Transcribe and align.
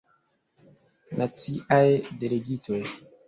Naciaj 1.17 1.87
Delegitoj. 2.23 2.81